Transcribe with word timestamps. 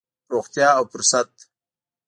روغتيا 0.33 0.69
او 0.77 0.83
فرصت. 0.93 1.31